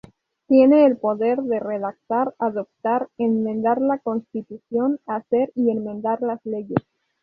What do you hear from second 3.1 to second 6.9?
enmendar la constitución, hacer y enmendar las leyes.